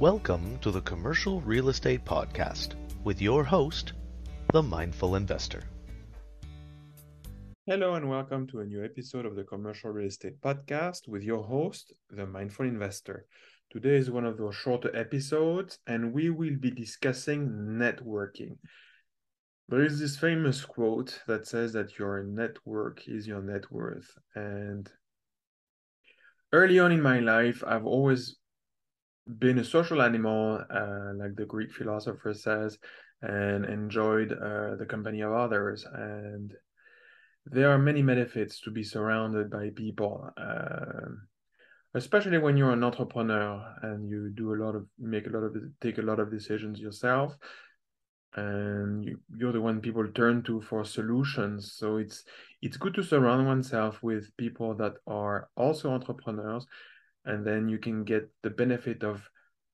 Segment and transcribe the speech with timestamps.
[0.00, 3.94] Welcome to the Commercial Real Estate Podcast with your host,
[4.52, 5.64] the Mindful Investor.
[7.66, 11.42] Hello, and welcome to a new episode of the Commercial Real Estate Podcast with your
[11.42, 13.26] host, the Mindful Investor.
[13.72, 18.56] Today is one of those shorter episodes, and we will be discussing networking.
[19.68, 24.16] There is this famous quote that says that your network is your net worth.
[24.36, 24.88] And
[26.52, 28.37] early on in my life, I've always
[29.38, 32.78] been a social animal, uh, like the Greek philosopher says,
[33.20, 35.84] and enjoyed uh, the company of others.
[35.92, 36.52] And
[37.46, 41.10] there are many benefits to be surrounded by people, uh,
[41.94, 45.56] especially when you're an entrepreneur and you do a lot of make a lot of
[45.80, 47.36] take a lot of decisions yourself,
[48.34, 51.72] and you, you're the one people turn to for solutions.
[51.72, 52.24] So it's
[52.62, 56.66] it's good to surround oneself with people that are also entrepreneurs
[57.24, 59.28] and then you can get the benefit of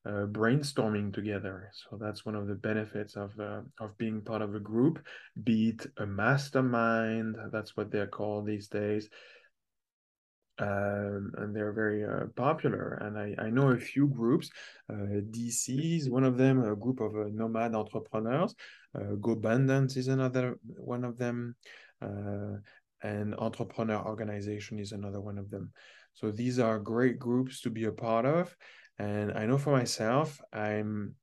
[0.07, 1.71] uh, brainstorming together.
[1.73, 5.03] So that's one of the benefits of uh, of being part of a group,
[5.43, 7.37] be it a mastermind.
[7.51, 9.09] That's what they're called these days,
[10.59, 12.99] um, and they're very uh, popular.
[13.01, 14.51] And I, I know a few groups.
[14.93, 16.63] Uh, DC is one of them.
[16.63, 18.55] A group of uh, nomad entrepreneurs.
[18.95, 21.57] Uh, GoBundance is another one of them,
[22.01, 25.73] and Entrepreneur Organization is another one of them.
[26.15, 28.57] So these are great groups to be a part of.
[28.99, 31.15] And I know for myself, I'm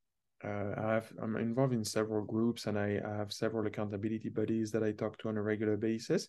[0.44, 4.84] uh, I I'm involved in several groups and I, I, have several accountability buddies that
[4.84, 6.28] I talk to on a regular basis.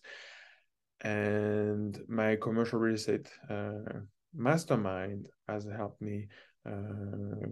[1.01, 4.01] And my commercial real estate uh,
[4.35, 6.27] mastermind has helped me
[6.65, 7.47] uh,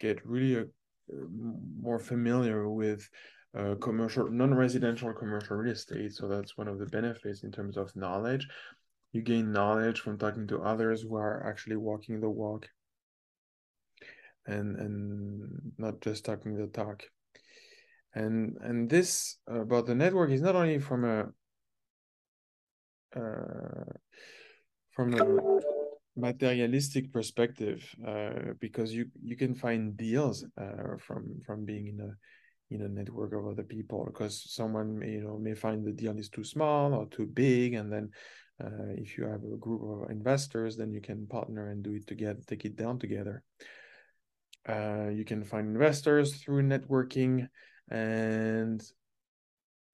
[0.00, 1.26] get really a, uh,
[1.80, 3.08] more familiar with
[3.56, 6.12] uh, commercial, non-residential commercial real estate.
[6.12, 8.48] So that's one of the benefits in terms of knowledge
[9.14, 12.68] you gain knowledge from talking to others who are actually walking the walk
[14.44, 17.04] and and not just talking the talk.
[18.14, 21.20] And and this uh, about the network is not only from a
[23.16, 23.92] uh,
[24.90, 25.60] from a
[26.16, 32.12] materialistic perspective uh, because you you can find deals uh, from from being in a
[32.74, 36.28] in a network of other people because someone you know may find the deal is
[36.28, 38.10] too small or too big and then
[38.62, 42.06] uh, if you have a group of investors, then you can partner and do it
[42.06, 43.42] together, take it down together.
[44.68, 47.48] Uh, you can find investors through networking.
[47.90, 48.82] And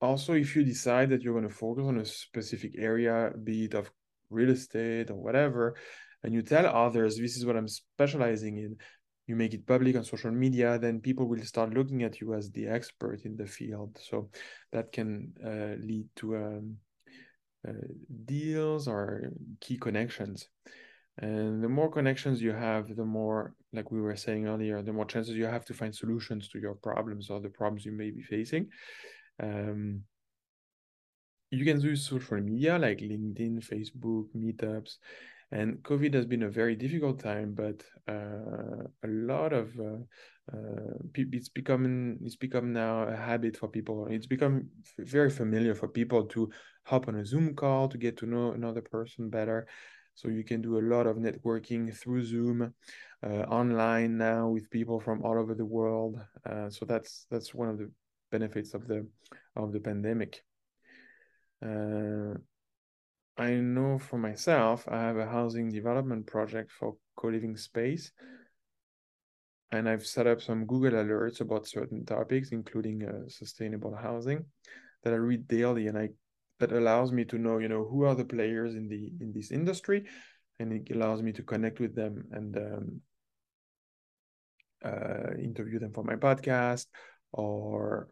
[0.00, 3.75] also, if you decide that you're going to focus on a specific area, be it
[3.75, 3.91] of
[4.28, 5.75] real estate or whatever,
[6.22, 8.77] and you tell others, this is what I'm specializing in,
[9.27, 12.50] you make it public on social media, then people will start looking at you as
[12.50, 13.98] the expert in the field.
[14.00, 14.31] So
[14.72, 16.77] that can uh, lead to um,
[18.25, 20.48] deals or key connections.
[21.19, 25.04] And the more connections you have, the more, like we were saying earlier, the more
[25.04, 28.22] chances you have to find solutions to your problems or the problems you may be
[28.22, 28.69] facing.
[29.43, 30.04] Um,
[31.50, 34.97] you can use social media like LinkedIn, Facebook, meetups.
[35.53, 40.94] And COVID has been a very difficult time, but uh, a lot of uh, uh,
[41.15, 44.06] it's becoming it's become now a habit for people.
[44.09, 44.69] It's become
[44.99, 46.50] very familiar for people to
[46.84, 49.66] hop on a Zoom call to get to know another person better.
[50.15, 52.75] So you can do a lot of networking through Zoom,
[53.22, 56.21] uh, online now with people from all over the world.
[56.49, 57.91] Uh, so that's that's one of the
[58.31, 59.06] benefits of the
[59.56, 60.44] of the pandemic.
[61.62, 62.34] Uh,
[63.36, 68.12] I know for myself, I have a housing development project for co-living space
[69.72, 74.44] and I've set up some Google alerts about certain topics, including uh, sustainable housing,
[75.04, 76.08] that I read daily, and I
[76.58, 79.50] that allows me to know, you know, who are the players in the in this
[79.50, 80.06] industry,
[80.58, 83.00] and it allows me to connect with them and um,
[84.84, 86.86] uh, interview them for my podcast
[87.32, 88.08] or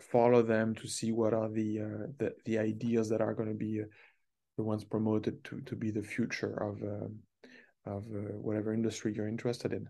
[0.00, 3.54] follow them to see what are the uh, the, the ideas that are going to
[3.54, 3.86] be uh,
[4.56, 7.18] the ones promoted to to be the future of um,
[7.86, 9.88] of uh, whatever industry you're interested in.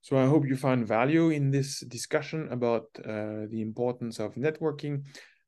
[0.00, 5.04] So I hope you find value in this discussion about uh, the importance of networking.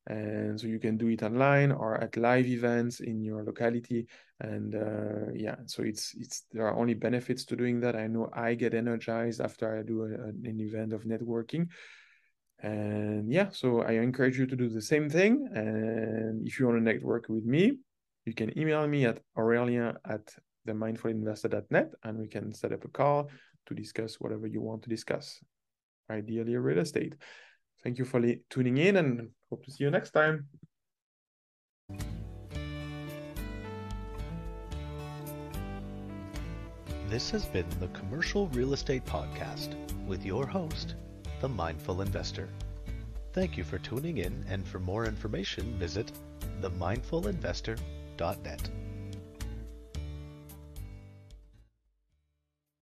[0.07, 4.07] And so you can do it online or at live events in your locality.
[4.39, 7.95] And uh, yeah, so it's it's there are only benefits to doing that.
[7.95, 11.67] I know I get energized after I do a, an event of networking.
[12.59, 15.47] And yeah, so I encourage you to do the same thing.
[15.53, 17.77] And if you want to network with me,
[18.27, 20.35] you can email me at aurelia at
[20.67, 23.29] themindfulinvestor.net and we can set up a call
[23.65, 25.39] to discuss whatever you want to discuss,
[26.11, 27.15] ideally real estate.
[27.83, 30.47] Thank you for tuning in and hope to see you next time.
[37.07, 39.75] This has been the Commercial Real Estate Podcast
[40.05, 40.95] with your host,
[41.39, 42.49] the Mindful Investor.
[43.31, 46.11] Thank you for tuning in, and for more information, visit
[48.17, 48.69] themindfulinvestor.net.